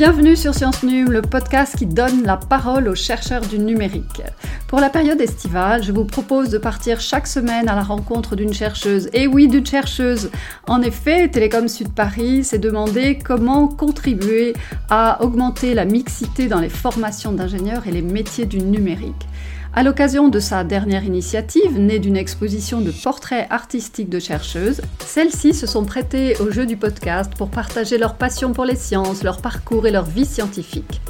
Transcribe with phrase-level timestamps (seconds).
[0.00, 4.22] Bienvenue sur Science Num, le podcast qui donne la parole aux chercheurs du numérique.
[4.66, 8.54] Pour la période estivale, je vous propose de partir chaque semaine à la rencontre d'une
[8.54, 9.10] chercheuse.
[9.12, 10.30] Et oui, d'une chercheuse.
[10.66, 14.54] En effet, Télécom Sud Paris s'est demandé comment contribuer
[14.88, 19.26] à augmenter la mixité dans les formations d'ingénieurs et les métiers du numérique.
[19.72, 25.54] À l'occasion de sa dernière initiative, née d'une exposition de portraits artistiques de chercheuses, celles-ci
[25.54, 29.40] se sont prêtées au jeu du podcast pour partager leur passion pour les sciences, leur
[29.40, 31.00] parcours et leur vie scientifique.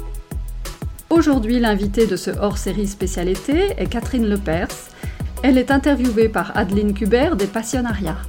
[1.09, 4.67] Aujourd'hui, l'invitée de ce hors-série spécialité est Catherine Lepers.
[5.41, 8.21] Elle est interviewée par Adeline Kubert des Passionnariats.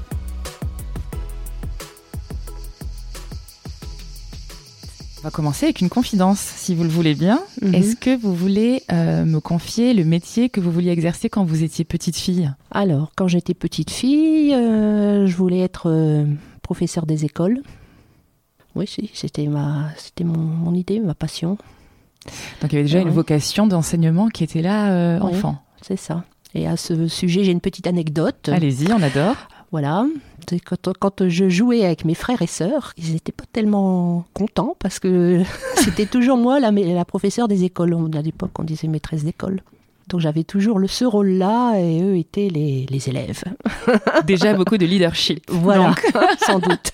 [5.23, 7.41] On va commencer avec une confidence, si vous le voulez bien.
[7.61, 7.77] Mhm.
[7.77, 11.63] Est-ce que vous voulez euh, me confier le métier que vous vouliez exercer quand vous
[11.63, 12.51] étiez petite fille?
[12.73, 16.27] Alors, quand j'étais petite fille, euh, je voulais être euh,
[16.63, 17.63] professeur des écoles.
[18.75, 21.57] Oui, c'était ma, c'était mon, idée, ma passion.
[22.61, 25.63] Donc il y avait déjà une vocation d'enseignement qui était là enfant.
[25.83, 26.25] c'est ça.
[26.55, 28.49] Et à ce sujet, j'ai une petite anecdote.
[28.49, 29.37] Allez-y, on adore.
[29.73, 30.07] Voilà.
[30.67, 34.99] Quand, quand, je jouais avec mes frères et sœurs, ils n'étaient pas tellement contents parce
[34.99, 35.43] que
[35.77, 37.97] c'était toujours moi la, la professeure des écoles.
[38.15, 39.63] À l'époque, on disait maîtresse d'école.
[40.09, 43.45] Donc j'avais toujours le, ce rôle-là et eux étaient les, les élèves.
[44.27, 45.43] Déjà beaucoup de leadership.
[45.49, 45.95] Voilà,
[46.47, 46.93] sans doute.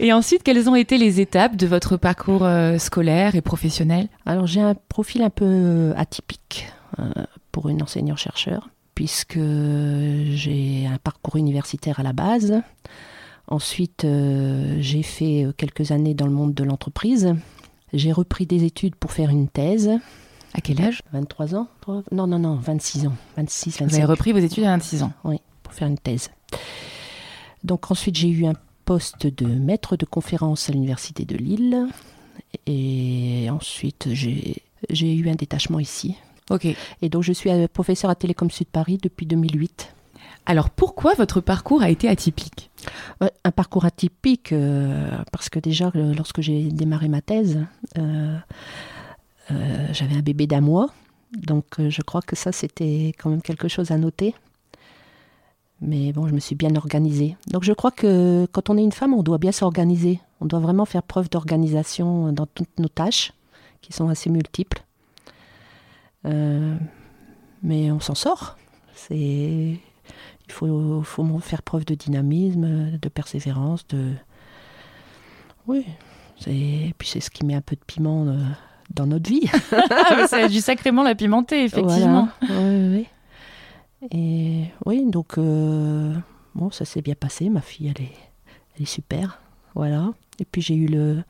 [0.00, 4.08] Et ensuite, quelles ont été les étapes de votre parcours euh, scolaire et professionnel?
[4.26, 6.66] Alors j'ai un profil un peu atypique
[6.98, 7.04] euh,
[7.52, 8.68] pour une enseignant-chercheur
[9.00, 12.60] puisque j'ai un parcours universitaire à la base.
[13.48, 17.34] Ensuite, euh, j'ai fait quelques années dans le monde de l'entreprise.
[17.94, 19.88] J'ai repris des études pour faire une thèse.
[20.52, 21.00] À quel âge?
[21.14, 21.68] 23 ans
[22.12, 23.14] Non, non, non, 26 ans.
[23.38, 23.88] 26, 27.
[23.88, 26.28] Vous avez repris vos études à 26 ans Oui, pour faire une thèse.
[27.64, 31.86] Donc ensuite, j'ai eu un poste de maître de conférence à l'université de Lille.
[32.66, 36.16] Et ensuite, j'ai eu un détachement ici,
[36.50, 36.66] Ok.
[37.00, 39.94] Et donc je suis euh, professeur à Télécom Sud Paris depuis 2008.
[40.46, 42.70] Alors pourquoi votre parcours a été atypique?
[43.44, 47.60] Un parcours atypique euh, parce que déjà lorsque j'ai démarré ma thèse,
[47.98, 48.38] euh,
[49.92, 50.90] j'avais un bébé d'un mois.
[51.36, 54.34] Donc je crois que ça c'était quand même quelque chose à noter.
[55.82, 57.36] Mais bon, je me suis bien organisée.
[57.52, 60.20] Donc je crois que quand on est une femme, on doit bien s'organiser.
[60.40, 63.32] On doit vraiment faire preuve d'organisation dans toutes nos tâches,
[63.82, 64.82] qui sont assez multiples.
[66.26, 66.76] Euh,
[67.62, 68.56] mais on s'en sort.
[68.94, 69.16] C'est
[70.46, 74.12] il faut, faut faire preuve de dynamisme, de persévérance, de
[75.66, 75.86] oui.
[76.46, 78.38] Et puis c'est ce qui met un peu de piment euh,
[78.94, 79.48] dans notre vie.
[80.28, 82.28] c'est du sacrément la pimentée, effectivement.
[82.42, 83.06] Oui, oui.
[84.10, 86.14] Et oui, donc euh,
[86.54, 87.48] bon, ça s'est bien passé.
[87.48, 88.16] Ma fille, elle est,
[88.74, 89.40] elle est super,
[89.74, 90.10] voilà.
[90.40, 91.22] Et puis j'ai eu le,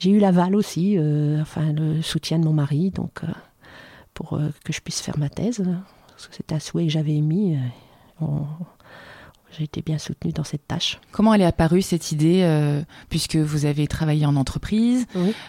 [0.00, 0.98] j'ai eu l'aval aussi,
[1.40, 3.22] enfin le soutien de mon mari, donc
[4.20, 5.62] pour euh, que je puisse faire ma thèse.
[6.10, 7.56] Parce que c'était un souhait que j'avais émis.
[8.20, 8.26] Euh,
[9.56, 11.00] j'ai été bien soutenue dans cette tâche.
[11.10, 15.06] Comment elle est apparue cette idée, euh, puisque vous avez travaillé en entreprise?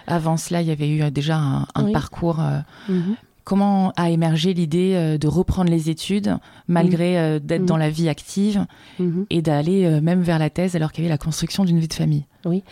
[0.07, 1.37] Avant cela, il y avait eu déjà
[1.75, 2.39] un, parcours.
[2.87, 3.15] Mhm.
[3.43, 7.39] Comment a émergé l'idée de reprendre les études malgré mhm.
[7.39, 7.81] d'être dans mhm.
[7.81, 8.65] la vie active
[9.29, 11.93] et d'aller même vers la thèse alors qu'il y avait la construction d'une vie de
[11.93, 12.25] famille?
[12.45, 12.63] Oui.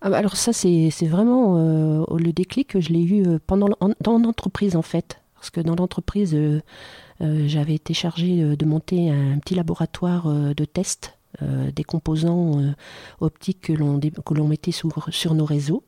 [0.00, 3.68] Ah bah alors ça, c'est vraiment le déclic que je l'ai eu pendant
[4.00, 5.21] dans l'entreprise en fait.
[5.42, 6.60] Parce que dans l'entreprise, euh,
[7.20, 12.62] euh, j'avais été chargée euh, de monter un petit laboratoire de test des composants
[13.20, 15.82] optiques que l'on mettait sur nos réseaux.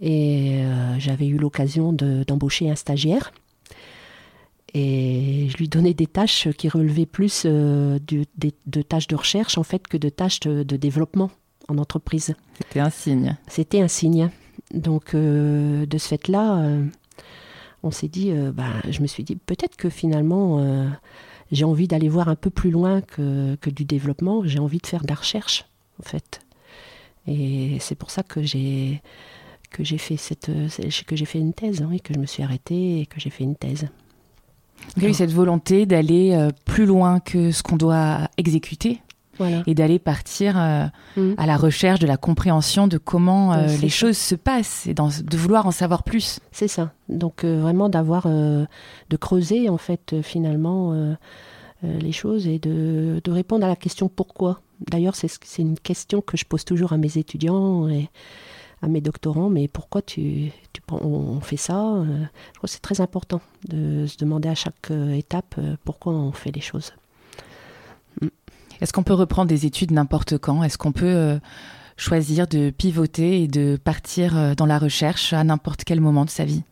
[0.00, 0.62] Et
[0.98, 3.32] j'avais eu l'occasion d'embaucher un stagiaire.
[4.72, 8.24] Et je lui donnais des tâches qui relevaient plus de,
[8.88, 11.30] tâches de recherche en fait que de tâches de, développement
[11.68, 12.34] en entreprise.
[12.58, 13.36] C'était un signe.
[13.48, 14.30] C'était un signe.
[14.72, 16.80] Donc de ce fait-là,
[17.82, 20.88] on s'est dit, euh, bah, je me suis dit, peut-être que finalement, euh,
[21.52, 25.02] j'ai envie d'aller voir un peu plus loin que, du développement, j'ai envie de faire
[25.02, 25.66] de la recherche,
[26.00, 26.40] en fait.
[27.26, 29.02] Et c'est pour ça que j'ai
[29.70, 30.50] que j'ai fait cette
[31.06, 33.42] que j'ai fait une thèse, oui, que je me suis arrêtée et que j'ai fait
[33.42, 33.88] une thèse.
[35.08, 39.00] eu cette volonté d'aller euh, plus loin que ce qu'on doit exécuter
[39.66, 40.86] et d'aller partir euh,
[41.16, 41.34] mm.
[41.36, 45.36] à la recherche de la compréhension de comment euh, les choses se passent et de
[45.36, 46.40] vouloir en savoir plus.
[46.52, 46.92] C'est ça.
[47.08, 51.16] Donc euh, vraiment d'avoir, de creuser en fait finalement
[51.82, 54.60] les choses et de, répondre à la question pourquoi.
[54.90, 58.10] D'ailleurs, c'est une question que je pose toujours à mes étudiants et
[58.82, 63.00] à mes doctorants, mais pourquoi tu, tu on fait ça Je crois que c'est très
[63.00, 66.92] important de se demander à chaque étape pourquoi on fait les choses.
[68.80, 70.62] Est-ce qu'on peut reprendre des études n'importe quand?
[70.62, 71.38] Est-ce qu'on peut euh,
[71.96, 76.44] choisir de pivoter et de partir dans la recherche à n'importe quel moment de sa
[76.44, 76.62] vie?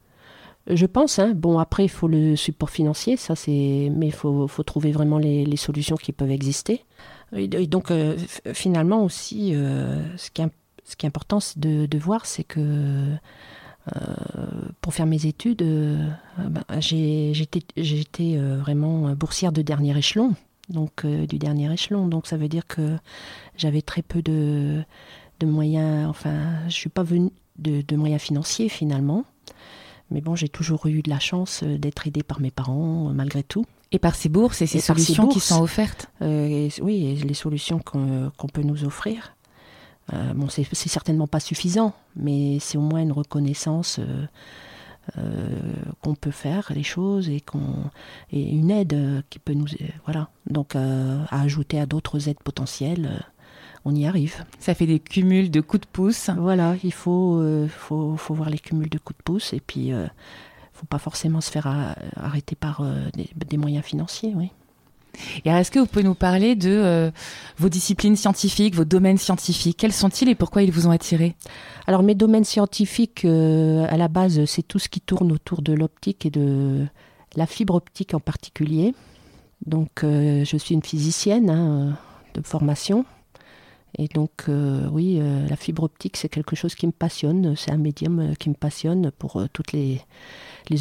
[0.67, 1.19] Je pense.
[1.19, 1.33] Hein.
[1.35, 3.91] Bon, après, il faut le support financier, ça c'est.
[3.95, 6.85] Mais il faut, trouver vraiment les, solutions qui peuvent exister.
[7.35, 8.17] Et, donc, euh,
[8.53, 14.01] finalement aussi, euh, ce, qui est, important de, voir, c'est que euh,
[14.81, 15.63] pour faire mes études,
[16.39, 20.35] ben, j'étais vraiment boursière de dernier échelon,
[20.69, 22.07] donc du dernier échelon.
[22.07, 22.97] Donc, ça veut dire que
[23.57, 24.83] j'avais très peu de,
[25.41, 26.09] de moyens.
[26.09, 29.25] Enfin, je suis pas venue de, de moyens financiers finalement.
[30.11, 33.13] Mais bon, j'ai toujours eu de la chance euh, d'être aidée par mes parents, euh,
[33.13, 33.65] malgré tout.
[33.91, 36.09] Et par ces bourses et ces solutions qui sont offertes?
[36.21, 39.37] euh, Oui, et les solutions qu'on peut nous offrir.
[40.35, 44.01] bon, c'est certainement pas suffisant, mais c'est au moins une reconnaissance
[46.01, 47.91] qu'on peut faire les choses et, qu'on
[48.33, 49.67] et une aide qui peut nous.
[50.05, 50.31] voilà.
[50.47, 53.25] Donc, à ajouter à d'autres aides potentielles
[53.85, 54.45] on y arrive.
[54.59, 56.31] Ça fait des cumuls de coups de pouce.
[56.37, 59.91] Voilà, il faut, euh, faut, faut, voir les cumuls de coups de pouce et puis
[59.91, 60.07] ne euh,
[60.73, 61.67] faut pas forcément se faire
[62.17, 64.51] arrêter par euh, des, moyens financiers, oui.
[65.45, 67.13] Et est-ce que vous pouvez nous parler de
[67.59, 69.77] vos disciplines scientifiques, vos domaines scientifiques?
[69.79, 71.35] Quels sont-ils et pourquoi ils vous ont attiré
[71.87, 76.27] Alors mes domaines scientifiques, à la base, c'est tout ce qui tourne autour de l'optique
[76.27, 76.87] et de
[77.37, 78.95] la fibre optique en particulier.
[79.67, 81.99] Donc je suis une physicienne hein,
[82.35, 83.05] de formation.
[83.97, 87.55] Et donc, euh, oui, euh, la fibre optique, c'est quelque chose qui me passionne.
[87.57, 90.01] C'est un médium euh, qui me passionne pour toutes les,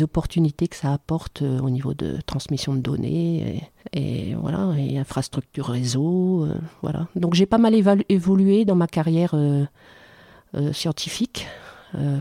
[0.01, 3.62] opportunités que ça apporte au niveau de transmission de données
[3.92, 6.48] et, voilà, et infrastructure réseau.
[6.81, 7.07] voilà.
[7.15, 7.75] Donc, j'ai pas mal
[8.10, 9.36] évolué dans ma carrière
[10.71, 11.48] scientifique,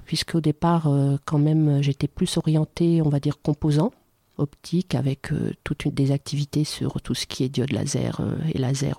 [0.04, 0.90] puisqu'au départ,
[1.24, 3.92] quand même, j'étais plus orientée, on va dire, composant
[4.38, 5.28] optique avec
[5.62, 8.20] toutes des activités sur tout ce qui est diode laser
[8.52, 8.96] et laser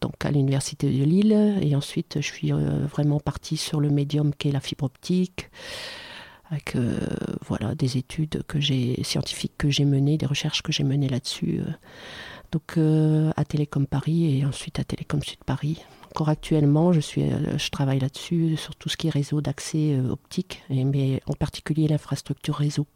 [0.00, 1.58] donc à l'université de Lille.
[1.62, 5.50] Et ensuite, je suis euh, vraiment partie sur le médium qui est la fibre optique,
[6.50, 6.98] avec euh,
[7.46, 11.60] voilà des études que j'ai scientifiques que j'ai menées, des recherches que j'ai menées là-dessus.
[11.60, 11.70] Euh.
[12.52, 12.78] donc
[13.36, 15.82] à Télécom Paris et ensuite à Télécom Sud Paris.
[16.10, 17.24] Encore actuellement, je, suis,
[17.58, 22.54] je travaille là-dessus, sur tout ce qui est réseau d'accès optique, mais en particulier l'infrastructure
[22.54, 22.86] réseau.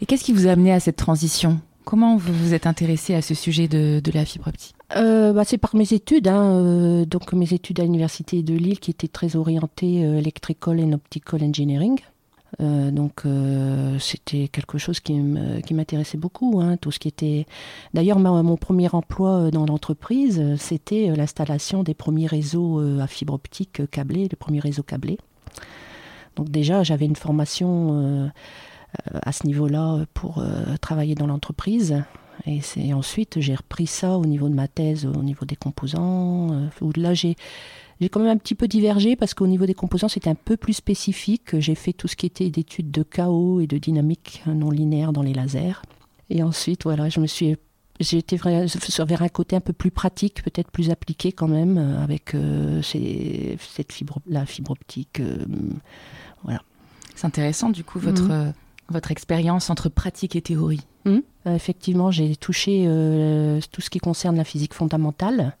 [0.00, 1.60] Et qu'est-ce qui vous a amené à cette transition?
[1.84, 4.74] Comment vous vous êtes intéressé à ce sujet de, de la fibre optique?
[4.96, 8.78] Euh, bah, c'est par mes études, hein, euh, donc mes études à l'université de Lille
[8.78, 11.98] qui étaient très orientées euh, electrical and optical engineering.
[12.58, 13.24] donc
[13.98, 15.14] c'était quelque chose qui
[15.74, 17.46] m'intéressait beaucoup, hein, tout ce qui était.
[17.94, 24.28] D'ailleurs, mon premier emploi dans l'entreprise, c'était l'installation des premiers réseaux à fibre optique câblés,
[24.30, 25.16] le premier réseau câblé.
[26.36, 28.30] Donc déjà, j'avais une formation
[29.12, 30.44] à ce niveau-là pour
[30.82, 32.04] travailler dans l'entreprise.
[32.46, 36.52] Et ensuite j'ai repris ça au niveau de ma thèse, au niveau des composants.
[36.52, 37.36] Euh, où là j'ai
[38.00, 40.56] j'ai quand même un petit peu divergé parce qu'au niveau des composants c'était un peu
[40.56, 41.58] plus spécifique.
[41.60, 45.22] J'ai fait tout ce qui était d'études de chaos et de dynamique non linéaire dans
[45.22, 45.82] les lasers.
[46.30, 47.56] Et ensuite voilà, je me suis
[48.00, 52.02] j'ai été vers un côté un peu plus pratique, peut-être plus appliqué quand même, euh,
[52.02, 55.22] avec euh, cette fibre, la fibre optique.
[56.42, 56.62] voilà.
[57.14, 58.54] C'est intéressant du coup votre, mhm.
[58.92, 60.86] Votre expérience entre pratique et théorie?
[61.04, 61.18] Hmm.
[61.46, 65.56] Euh, effectivement, j'ai touché euh, tout ce qui concerne la physique fondamentale,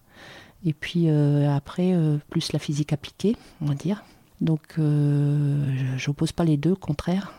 [0.64, 1.92] et puis euh, après,
[2.30, 4.04] plus la physique appliquée, on va dire.
[4.40, 7.32] Donc, je n'oppose pas les deux, au contraire.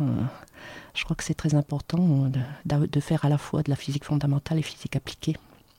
[0.00, 2.30] je crois que c'est très important
[2.64, 5.36] de, faire à la fois de la physique fondamentale et physique appliquée.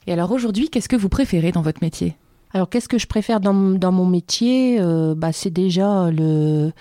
[0.08, 2.16] Et alors aujourd'hui, qu'est-ce que vous préférez dans votre métier?
[2.54, 4.80] Alors, qu'est-ce que je préfère dans, dans mon métier?
[5.16, 6.72] Bah, C'est déjà le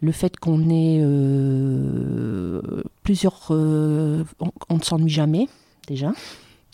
[0.00, 2.60] le fait qu'on ait euh,
[3.02, 3.48] plusieurs...
[3.50, 4.24] Euh,
[4.68, 5.48] on, ne s'ennuie jamais,
[5.86, 6.12] déjà.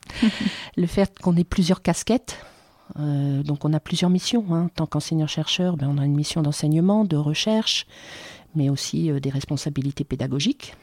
[0.76, 2.38] le fait qu'on ait plusieurs casquettes.
[3.00, 4.44] Euh, donc on a plusieurs missions.
[4.50, 4.64] Hein.
[4.64, 7.86] En tant qu'enseignant-chercheur, ben, on a une mission d'enseignement, de recherche,
[8.54, 10.74] mais aussi des responsabilités pédagogiques.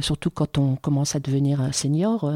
[0.00, 2.32] surtout quand on commence à devenir senior.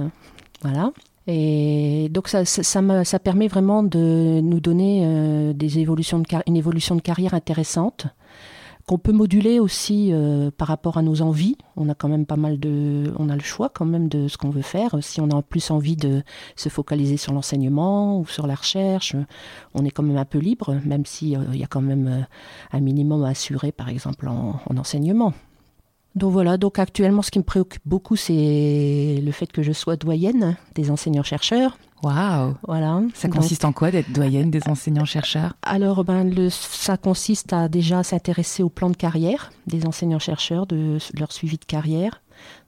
[0.62, 0.92] voilà.
[1.26, 6.96] Et donc ça, ça, ça, permet vraiment de nous donner des évolutions de une évolution
[6.96, 8.06] de carrière intéressante
[8.88, 11.56] qu'on peut moduler aussi euh, par rapport à nos envies.
[11.76, 14.38] On a quand même pas mal de, on a le choix quand même de ce
[14.38, 14.96] qu'on veut faire.
[15.02, 16.22] Si on a en plus envie de
[16.56, 19.14] se focaliser sur l'enseignement ou sur la recherche,
[19.74, 22.22] on est quand même un peu libre, même s'il euh, y a quand même euh,
[22.72, 25.34] un minimum à assurer, par exemple en enseignement.
[26.14, 29.96] Donc voilà, donc actuellement ce qui me préoccupe beaucoup c'est le fait que je sois
[29.96, 31.78] doyenne des enseignants-chercheurs.
[32.02, 33.02] Waouh Voilà.
[33.14, 38.02] Ça consiste en quoi d'être doyenne des enseignants-chercheurs Alors ben, le, ça consiste à déjà
[38.02, 42.22] s'intéresser au plan de carrière des enseignants-chercheurs, de leur suivi de carrière.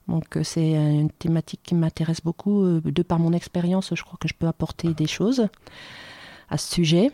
[0.08, 2.64] Donc euh, c'est une thématique qui m'intéresse beaucoup.
[2.64, 5.46] Euh, de par mon expérience, je crois que je peux apporter des choses
[6.48, 7.10] à ce sujet.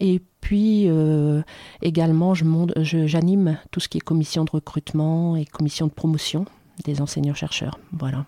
[0.00, 1.42] Et puis euh,
[1.82, 6.44] également, j'anime tout ce qui est commission de recrutement et commission de promotion
[6.84, 7.78] des enseignants-chercheurs.
[7.92, 8.26] Voilà.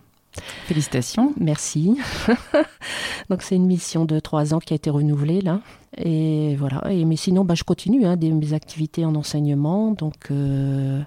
[0.65, 1.33] Félicitations.
[1.39, 1.97] Merci.
[3.29, 5.59] Donc c'est une mission de trois ans qui a été renouvelée là.
[5.97, 6.81] Et voilà.
[6.91, 9.91] Et, mais sinon, bah, je continue hein, mes activités en enseignement.
[9.91, 11.01] Donc, euh,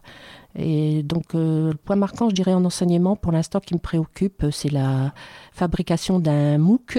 [0.57, 4.47] et donc euh, le point marquant, je dirais, en enseignement, pour l'instant, qui me préoccupe,
[4.53, 5.13] c'est la
[5.53, 6.99] fabrication d'un MOOC.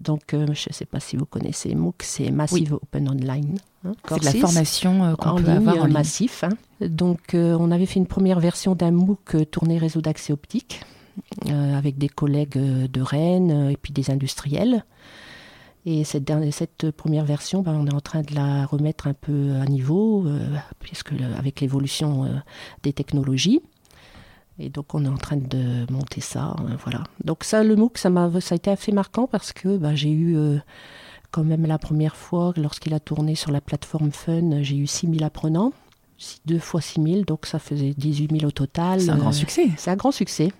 [0.00, 3.58] Donc, euh, je ne sais pas si vous connaissez MOOC, c'est Massive Open Online.
[3.84, 6.44] Hein, c'est de la formation qu'on peut avoir en massif.
[6.44, 6.50] Hein.
[6.80, 10.80] Donc, on avait fait une première version d'un MOOC tourné réseau d'accès optique.
[11.48, 14.84] Euh, avec des collègues de Rennes euh, et puis des industriels.
[15.86, 19.52] Et cette, cette première version, ben, on est en train de la remettre un peu
[19.60, 20.40] à niveau, euh,
[20.80, 22.42] puisque avec l'évolution
[22.82, 23.60] des technologies.
[24.58, 27.04] Et donc on est en train de monter ça, voilà.
[27.22, 30.12] Donc ça, le MOOC, ça, m'a, ça a été assez marquant parce que ben, j'ai
[30.12, 30.38] eu
[31.32, 35.22] quand même la première fois, lorsqu'il a tourné sur la plateforme Fun, j'ai eu 6000
[35.22, 35.72] apprenants.
[36.46, 39.02] Deux fois 6000, donc ça faisait 18 000 au total.
[39.02, 39.68] C'est un grand succès.
[39.76, 40.52] C'est un grand succès.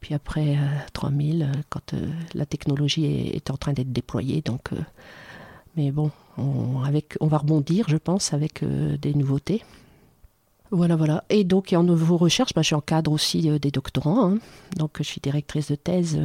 [0.00, 0.56] Puis après,
[0.92, 4.42] 3000, euh, euh, quand euh, la technologie est, en train d'être déployée.
[4.42, 4.70] Donc,
[5.76, 9.62] mais bon, on, avec, on va rebondir, je pense, avec des nouveautés.
[10.70, 11.24] Voilà, voilà.
[11.30, 14.32] Et donc, en nouveau recherche, bah, je suis en cadre aussi des doctorants.
[14.32, 14.38] Hein.
[14.76, 16.18] Donc, je suis directrice de thèse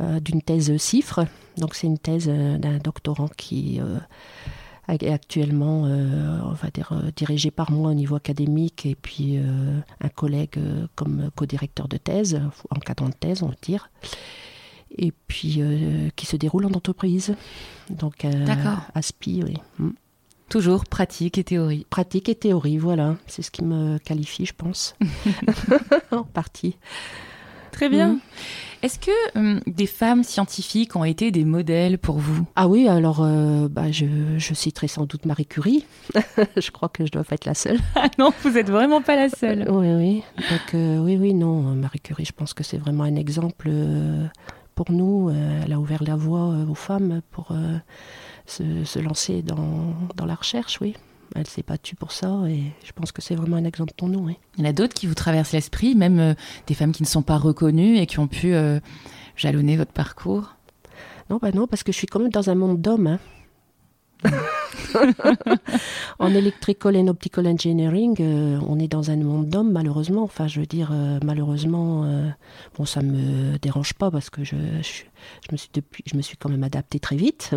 [0.00, 1.24] d'une thèse CIFRE.
[1.56, 3.80] Donc, c'est une thèse d'un doctorant qui
[4.88, 9.80] actuellement, euh, on va dire, euh, dirigé par moi au niveau académique et puis euh,
[10.00, 10.58] un collègue
[10.94, 12.40] comme co-directeur de thèse,
[12.70, 13.90] encadrant de thèse, on va dire,
[14.96, 15.60] et puis
[16.16, 17.34] qui se déroule en entreprise.
[17.90, 18.26] Donc,
[18.94, 19.54] ASPI, oui.
[19.78, 19.90] Mm.
[20.48, 21.86] Toujours pratique et théorie.
[21.90, 23.16] Pratique et théorie, voilà.
[23.26, 24.96] C'est ce qui me qualifie, je pense.
[26.10, 26.76] en partie.
[27.70, 28.14] Très bien.
[28.14, 28.20] Mm.
[28.82, 32.46] Est-ce que hum, des femmes scientifiques ont été des modèles pour vous?
[32.54, 34.06] Ah oui, alors euh, bah, je,
[34.38, 35.84] citerai sans doute Marie Curie.
[36.56, 37.78] je crois que je dois pas être la seule.
[37.96, 39.66] Ah non, vous n'êtes vraiment pas la seule.
[39.68, 40.22] oui, oui.
[40.36, 44.26] Donc, euh, oui, oui, non, Marie Curie, je pense que c'est vraiment un exemple euh,
[44.76, 45.30] pour nous.
[45.30, 47.52] elle a ouvert la voie aux femmes pour
[48.46, 50.94] se, lancer dans, dans la recherche, oui
[51.34, 54.28] elle s'est battue pour ça et je pense que c'est vraiment un exemple pour nous.
[54.28, 56.34] Il y en a d'autres qui vous traversent l'esprit, même euh,
[56.66, 58.80] des femmes qui ne sont pas reconnues et qui ont pu euh,
[59.36, 60.54] jalonner votre parcours
[61.30, 63.06] Non, bah non, parce que je suis quand même dans un monde d'hommes.
[63.06, 63.18] Hein.
[66.18, 70.24] en electrical and optical engineering, euh, on est dans un monde d'hommes, malheureusement.
[70.24, 70.92] Enfin, je veux dire,
[71.22, 72.04] malheureusement,
[72.76, 76.36] bon, ça me dérange pas parce que je, je, me suis depuis, je me suis
[76.36, 77.54] quand même adaptée très vite.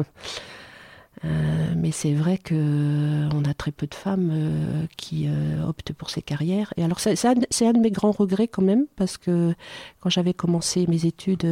[1.24, 5.28] Euh, mais c'est vrai qu'on euh, a très peu de femmes euh, qui
[5.66, 6.74] optent pour ces carrières.
[6.78, 9.54] Et alors, c'est un, de mes grands regrets quand même, parce que
[10.00, 11.46] quand j'avais commencé mes études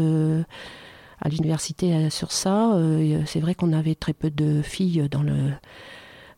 [1.21, 2.77] à l'université sur ça,
[3.25, 5.51] c'est vrai qu'on avait très peu de filles dans, le,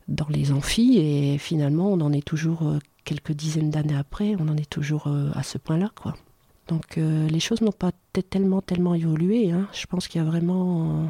[0.08, 2.62] dans les amphis, et finalement, on en est toujours,
[3.04, 6.14] quelques dizaines d'années après, on en est toujours à ce point-là, quoi.
[6.68, 7.90] Donc les choses n'ont pas
[8.30, 9.50] tellement, tellement évolué.
[9.50, 9.66] Hein.
[9.72, 11.06] Je pense qu'il y a vraiment...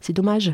[0.00, 0.52] c'est dommage.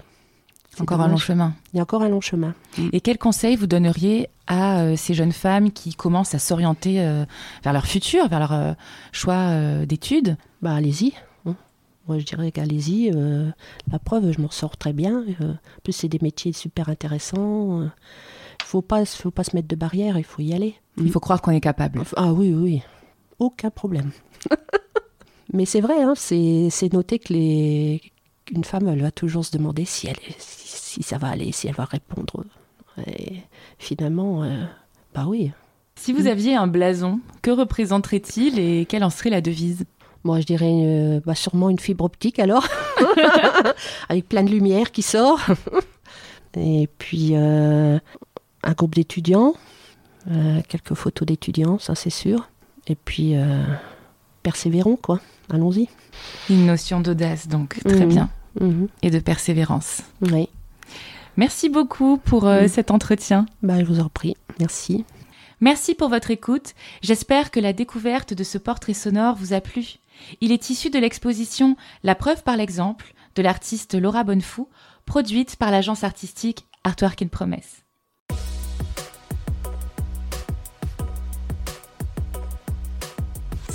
[0.80, 1.54] Encore un long chemin.
[1.72, 2.54] Il y a encore un long chemin.
[2.92, 7.24] Et quels conseils vous donneriez à euh, ces jeunes femmes qui commencent à s'orienter euh,
[7.64, 8.72] vers leur futur, vers leur euh,
[9.12, 9.50] choix
[9.86, 10.36] d'études?
[10.62, 11.14] Bah allez-y.
[11.46, 11.54] Hein.
[12.06, 13.10] Moi je dirais qu'allez-y.
[13.10, 15.24] la preuve, je m'en sors très bien.
[15.40, 17.82] en plus, c'est des métiers super intéressants.
[17.82, 20.18] Il faut pas, faut pas se mettre de barrière.
[20.18, 20.74] Il faut y aller.
[20.98, 22.02] Il faut croire qu'on est capable.
[22.16, 22.82] Ah oui, oui,
[23.38, 24.10] aucun problème.
[25.52, 28.02] Mais c'est vrai, hein, c'est noté que les
[28.50, 30.16] une femme, elle va toujours se demander si, elle,
[30.96, 32.44] si, ça va aller, si elle va répondre.
[33.06, 33.42] Et
[33.78, 34.64] finalement, euh,
[35.14, 35.52] bah oui.
[35.96, 39.84] Si vous aviez un blason, que représenterait-il et quelle en serait la devise?
[40.24, 42.66] Moi, je dirais euh, bah, sûrement une fibre optique alors,
[44.08, 45.40] avec plein de lumière qui sort.
[46.56, 47.98] et puis euh,
[48.62, 49.54] un groupe d'étudiants,
[50.68, 52.48] quelques photos d'étudiants, ça c'est sûr.
[52.88, 53.34] Et puis
[54.42, 55.20] persévérons, quoi.
[55.50, 55.88] Allons-y.
[56.50, 58.08] Une notion d'audace, donc très mhm.
[58.08, 58.30] bien.
[58.60, 58.88] Mhm.
[59.02, 60.02] Et de persévérance.
[60.22, 60.48] Oui.
[61.36, 62.68] Merci beaucoup pour euh, mhm.
[62.68, 63.46] cet entretien.
[63.62, 64.34] Bah, je vous en prie.
[64.58, 65.04] Merci.
[65.60, 66.74] Merci pour votre écoute.
[67.02, 69.96] J'espère que la découverte de ce portrait sonore vous a plu.
[70.40, 74.68] Il est issu de l'exposition La preuve par l'exemple de l'artiste Laura Bonnefou,
[75.04, 77.85] produite par l'agence artistique Artwork in Promesse.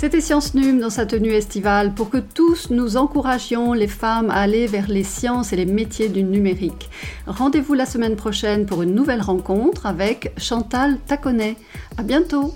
[0.02, 4.40] C'était Science Num dans sa tenue estivale pour que tous nous encouragions les femmes à
[4.40, 6.90] aller vers les sciences et les métiers du numérique.
[7.28, 11.54] Rendez-vous la semaine prochaine pour une nouvelle rencontre avec Chantal Taconnet.
[11.98, 12.52] À bientôt!